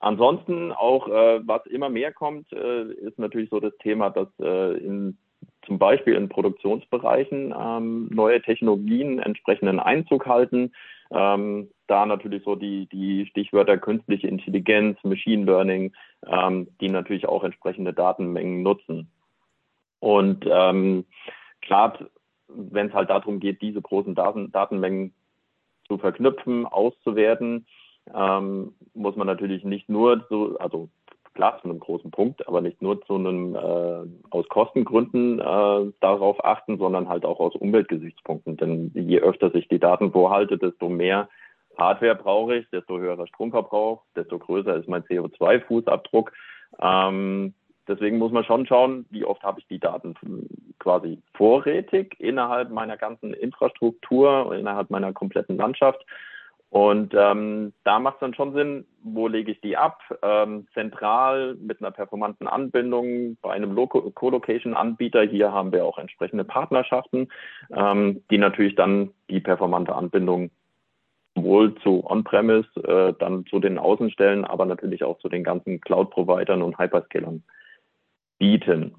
[0.00, 4.76] ansonsten auch, äh, was immer mehr kommt, äh, ist natürlich so das Thema, dass äh,
[4.78, 5.18] in,
[5.66, 10.72] zum Beispiel in Produktionsbereichen ähm, neue Technologien entsprechenden Einzug halten.
[11.10, 15.92] Ähm, da natürlich so die, die Stichwörter künstliche Intelligenz, Machine Learning,
[16.26, 19.10] ähm, die natürlich auch entsprechende Datenmengen nutzen.
[20.00, 21.04] Und ähm,
[21.60, 21.98] klar,
[22.56, 25.14] wenn es halt darum geht, diese großen Daten, Datenmengen
[25.86, 27.66] zu verknüpfen, auszuwerten,
[28.14, 30.88] ähm, muss man natürlich nicht nur so, also
[31.34, 36.44] klar zu einem großen Punkt, aber nicht nur zu einem äh, aus Kostengründen äh, darauf
[36.44, 38.56] achten, sondern halt auch aus Umweltgesichtspunkten.
[38.56, 41.28] Denn je öfter sich die Daten vorhalte, desto mehr
[41.76, 46.30] Hardware brauche ich, desto höherer Stromverbrauch, desto größer ist mein CO2-Fußabdruck.
[46.80, 47.54] Ähm,
[47.88, 50.14] deswegen muss man schon schauen, wie oft habe ich die Daten
[50.78, 56.04] quasi vorrätig innerhalb meiner ganzen Infrastruktur, innerhalb meiner kompletten Landschaft.
[56.74, 60.00] Und ähm, da macht es dann schon Sinn, wo lege ich die ab?
[60.22, 65.22] Ähm, zentral mit einer performanten Anbindung bei einem Co-Location-Anbieter.
[65.22, 67.28] Hier haben wir auch entsprechende Partnerschaften,
[67.70, 70.50] ähm, die natürlich dann die performante Anbindung
[71.36, 76.60] sowohl zu On-Premise, äh, dann zu den Außenstellen, aber natürlich auch zu den ganzen Cloud-Providern
[76.60, 77.44] und Hyperscalern
[78.38, 78.96] bieten.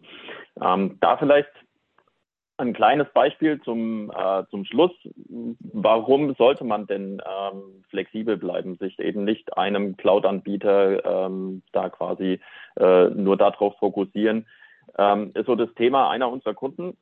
[0.62, 1.50] Ähm, da vielleicht
[2.58, 4.92] ein kleines Beispiel zum, äh, zum Schluss.
[5.60, 12.40] Warum sollte man denn ähm, flexibel bleiben, sich eben nicht einem Cloud-Anbieter ähm, da quasi
[12.80, 14.48] äh, nur darauf fokussieren?
[14.98, 16.96] Ähm, ist so das Thema einer unserer Kunden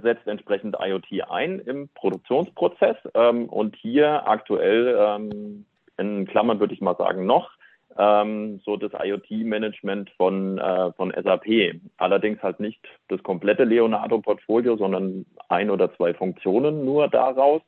[0.00, 5.66] setzt entsprechend IoT ein im Produktionsprozess ähm, und hier aktuell ähm,
[5.98, 7.50] in Klammern würde ich mal sagen noch
[7.98, 11.80] ähm, so das IoT-Management von, äh, von SAP.
[11.96, 17.62] Allerdings halt nicht das komplette Leonardo-Portfolio, sondern ein oder zwei Funktionen nur daraus.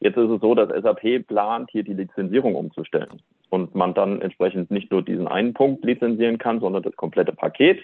[0.00, 4.70] Jetzt ist es so, dass SAP plant, hier die Lizenzierung umzustellen und man dann entsprechend
[4.70, 7.80] nicht nur diesen einen Punkt lizenzieren kann, sondern das komplette Paket.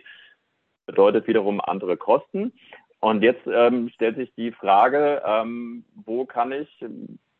[0.86, 2.52] Bedeutet wiederum andere Kosten.
[3.00, 6.68] Und jetzt ähm, stellt sich die Frage, ähm, wo kann ich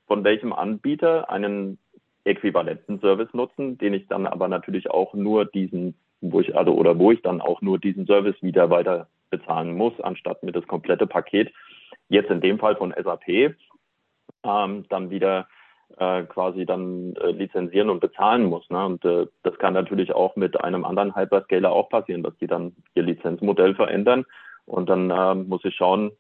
[0.07, 1.79] von welchem Anbieter einen
[2.25, 6.99] äquivalenten Service nutzen, den ich dann aber natürlich auch nur diesen, wo ich also oder
[6.99, 11.07] wo ich dann auch nur diesen Service wieder weiter bezahlen muss, anstatt mir das komplette
[11.07, 11.53] Paket
[12.09, 13.57] jetzt in dem Fall von SAP
[14.45, 15.49] ähm, dann wieder
[15.99, 18.69] äh, quasi dann äh, lizenzieren und bezahlen muss.
[18.71, 18.85] Ne?
[18.85, 22.75] Und äh, das kann natürlich auch mit einem anderen Hyperscaler auch passieren, dass die dann
[22.95, 24.25] ihr Lizenzmodell verändern
[24.67, 26.13] und dann äh, muss ich schauen,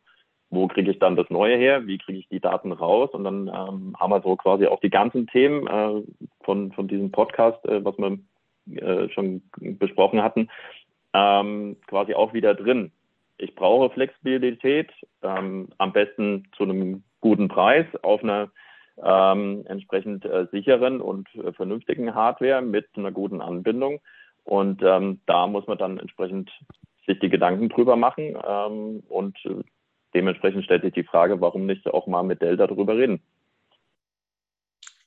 [0.55, 3.49] wo kriege ich dann das Neue her, wie kriege ich die Daten raus und dann
[3.49, 6.03] ähm, haben wir so quasi auch die ganzen Themen äh,
[6.45, 8.19] von, von diesem Podcast, äh, was wir
[8.77, 10.49] äh, schon besprochen hatten,
[11.12, 12.93] ähm, quasi auch wieder drin.
[13.38, 14.90] Ich brauche Flexibilität,
[15.23, 18.51] ähm, am besten zu einem guten Preis auf einer
[19.03, 24.01] ähm, entsprechend äh, sicheren und äh, vernünftigen Hardware mit einer guten Anbindung.
[24.45, 26.51] Und ähm, da muss man dann entsprechend
[27.07, 29.62] sich die Gedanken drüber machen ähm, und äh,
[30.14, 33.20] dementsprechend stellt sich die Frage, warum nicht auch mal mit Delta darüber reden.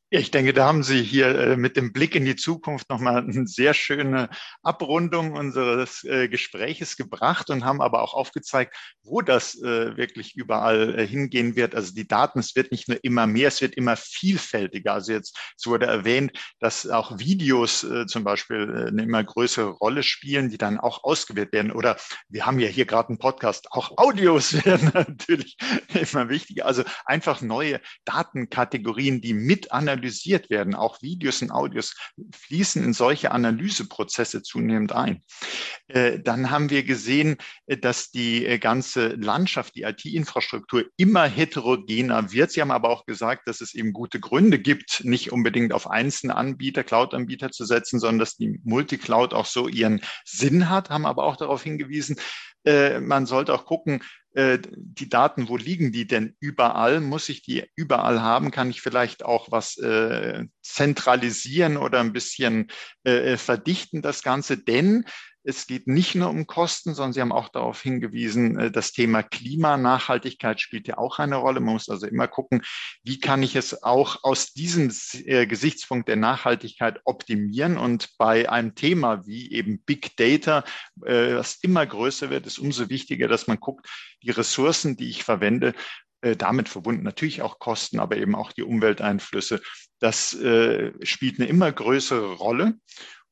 [0.09, 3.45] Ich denke, da haben Sie hier äh, mit dem Blick in die Zukunft nochmal eine
[3.45, 4.29] sehr schöne
[4.63, 11.05] Abrundung unseres äh, Gespräches gebracht und haben aber auch aufgezeigt, wo das äh, wirklich überall
[11.05, 11.75] hingehen wird.
[11.75, 14.93] Also die Daten, es wird nicht nur immer mehr, es wird immer vielfältiger.
[14.93, 20.49] Also jetzt es wurde erwähnt, dass auch Videos zum Beispiel eine immer größere Rolle spielen,
[20.49, 21.71] die dann auch ausgewählt werden.
[21.71, 21.97] Oder
[22.29, 25.57] wir haben ja hier gerade einen Podcast, auch Audios werden natürlich
[25.93, 26.65] immer wichtiger.
[26.65, 30.75] Also einfach neue Datenkategorien, die mit analysiert analysiert werden.
[30.75, 31.95] Auch Videos und Audios
[32.31, 35.23] fließen in solche Analyseprozesse zunehmend ein.
[35.87, 42.31] Äh, dann haben wir gesehen, äh, dass die äh, ganze Landschaft, die IT-Infrastruktur immer heterogener
[42.31, 42.51] wird.
[42.51, 46.35] Sie haben aber auch gesagt, dass es eben gute Gründe gibt, nicht unbedingt auf einzelne
[46.35, 51.23] Anbieter, Cloud-Anbieter zu setzen, sondern dass die Multicloud auch so ihren Sinn hat, haben aber
[51.23, 52.17] auch darauf hingewiesen,
[52.65, 54.03] man sollte auch gucken,
[54.37, 57.01] äh, die Daten, wo liegen die denn überall?
[57.01, 58.51] Muss ich die überall haben?
[58.51, 62.67] Kann ich vielleicht auch was äh, zentralisieren oder ein bisschen
[63.03, 64.59] äh, äh verdichten, das Ganze?
[64.59, 65.05] Denn
[65.47, 69.23] es geht nicht nur um Kosten, sondern Sie haben auch darauf hingewiesen, äh, das Thema
[69.23, 71.61] Klimanachhaltigkeit spielt ja auch eine Rolle.
[71.61, 72.63] Man muss also immer gucken,
[73.03, 74.91] wie kann ich es auch aus diesem
[75.25, 77.77] äh, Gesichtspunkt der Nachhaltigkeit optimieren.
[77.77, 80.65] Und bei einem Thema wie eben Big Data,
[81.05, 83.87] äh, was immer größer wird, ist umso wichtiger, dass man guckt,
[84.23, 85.73] die Ressourcen, die ich verwende,
[86.39, 89.61] damit verbunden natürlich auch Kosten, aber eben auch die Umwelteinflüsse.
[89.99, 90.29] Das
[91.03, 92.73] spielt eine immer größere Rolle.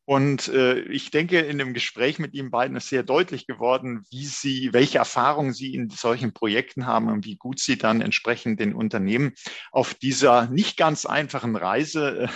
[0.05, 4.25] Und äh, ich denke, in dem Gespräch mit Ihnen beiden ist sehr deutlich geworden, wie
[4.25, 8.75] Sie, welche Erfahrungen Sie in solchen Projekten haben und wie gut Sie dann entsprechend den
[8.75, 9.33] Unternehmen
[9.71, 12.29] auf dieser nicht ganz einfachen Reise,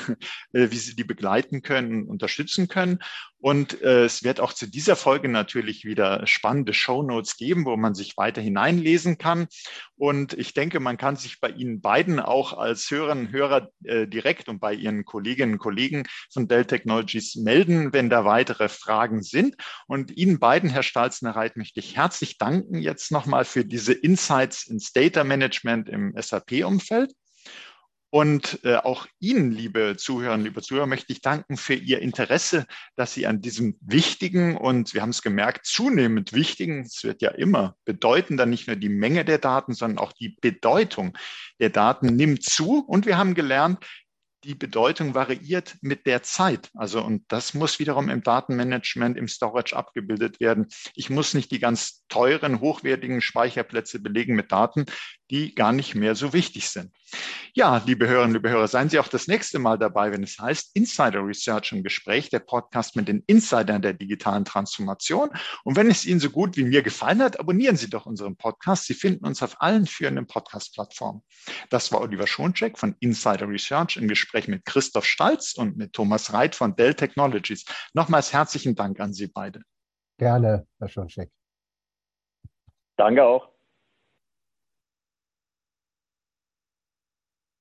[0.53, 2.99] äh, wie Sie die begleiten können, unterstützen können.
[3.41, 7.77] Und äh, es wird auch zu dieser Folge natürlich wieder spannende Show Notes geben, wo
[7.77, 9.47] man sich weiter hineinlesen kann.
[9.95, 14.07] Und ich denke, man kann sich bei Ihnen beiden auch als Hörerinnen und Hörer äh,
[14.07, 19.21] direkt und bei Ihren Kolleginnen und Kollegen von Dell Technologies melden, wenn da weitere Fragen
[19.21, 19.55] sind.
[19.87, 24.91] Und Ihnen beiden, Herr Stalznerreit, möchte ich herzlich danken jetzt nochmal für diese Insights ins
[24.91, 27.13] Data Management im SAP-Umfeld.
[28.11, 33.13] Und äh, auch Ihnen, liebe Zuhörer, liebe Zuhörer, möchte ich danken für Ihr Interesse, dass
[33.13, 37.75] Sie an diesem wichtigen und wir haben es gemerkt, zunehmend wichtigen, es wird ja immer
[37.85, 41.15] bedeutender, nicht nur die Menge der Daten, sondern auch die Bedeutung
[41.59, 42.79] der Daten nimmt zu.
[42.79, 43.85] Und wir haben gelernt,
[44.43, 46.69] die Bedeutung variiert mit der Zeit.
[46.73, 50.67] Also, und das muss wiederum im Datenmanagement, im Storage abgebildet werden.
[50.95, 54.85] Ich muss nicht die ganz teuren, hochwertigen Speicherplätze belegen mit Daten,
[55.29, 56.91] die gar nicht mehr so wichtig sind.
[57.53, 60.75] Ja, liebe Hörerinnen, liebe Hörer, seien Sie auch das nächste Mal dabei, wenn es heißt
[60.75, 65.29] Insider Research im Gespräch, der Podcast mit den Insidern der digitalen Transformation.
[65.63, 68.85] Und wenn es Ihnen so gut wie mir gefallen hat, abonnieren Sie doch unseren Podcast.
[68.85, 71.21] Sie finden uns auf allen führenden Podcast-Plattformen.
[71.69, 76.33] Das war Oliver Schoncheck von Insider Research im Gespräch mit Christoph Stalz und mit Thomas
[76.33, 77.65] Reit von Dell Technologies.
[77.93, 79.61] Nochmals herzlichen Dank an Sie beide.
[80.17, 81.29] Gerne, Herr Schoncheck.
[82.97, 83.58] Danke auch.